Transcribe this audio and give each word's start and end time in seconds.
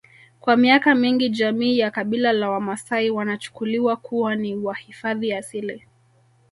Kwa 0.39 0.57
miaka 0.57 0.95
mingi 0.95 1.29
jamii 1.29 1.77
ya 1.79 1.91
kabila 1.91 2.33
la 2.33 2.49
wamaasai 2.49 3.09
wanachukuliwa 3.09 3.95
kuwa 3.97 4.35
ni 4.35 4.55
wahifadhi 4.55 5.33
asili 5.33 5.85